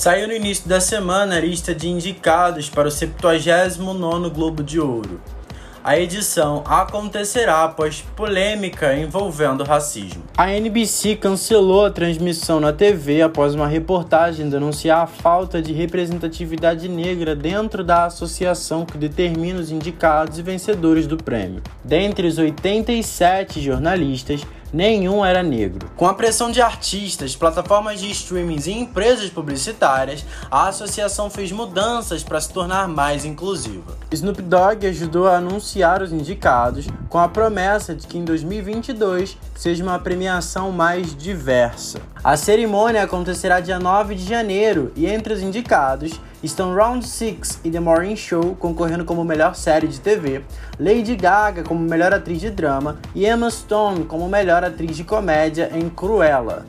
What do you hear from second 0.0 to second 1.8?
Saiu no início da semana a lista